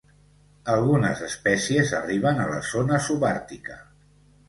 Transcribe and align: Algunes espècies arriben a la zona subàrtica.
Algunes 0.75 1.21
espècies 1.27 1.93
arriben 2.01 2.43
a 2.47 2.51
la 2.55 2.59
zona 2.73 3.01
subàrtica. 3.13 3.83